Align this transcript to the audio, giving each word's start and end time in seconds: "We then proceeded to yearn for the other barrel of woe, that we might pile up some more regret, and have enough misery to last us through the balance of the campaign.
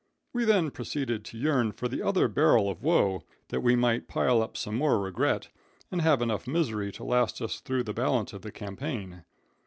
"We 0.33 0.45
then 0.45 0.71
proceeded 0.71 1.23
to 1.25 1.37
yearn 1.37 1.73
for 1.73 1.87
the 1.87 2.01
other 2.01 2.27
barrel 2.27 2.71
of 2.71 2.81
woe, 2.81 3.21
that 3.49 3.61
we 3.61 3.75
might 3.75 4.07
pile 4.07 4.41
up 4.41 4.57
some 4.57 4.73
more 4.73 4.99
regret, 4.99 5.49
and 5.91 6.01
have 6.01 6.23
enough 6.23 6.47
misery 6.47 6.91
to 6.93 7.03
last 7.03 7.39
us 7.39 7.59
through 7.59 7.83
the 7.83 7.93
balance 7.93 8.33
of 8.33 8.41
the 8.41 8.51
campaign. 8.51 9.25